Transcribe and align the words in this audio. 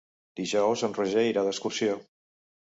Dijous 0.39 0.85
en 0.87 0.95
Roger 1.01 1.27
irà 1.35 1.45
d'excursió. 1.51 2.03